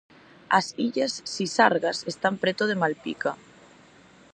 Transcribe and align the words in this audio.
As 0.59 0.65
Illas 0.87 1.13
Sisargas 1.33 1.97
están 2.11 2.35
preto 2.43 2.63
de 2.67 2.79
Malpica. 2.81 3.31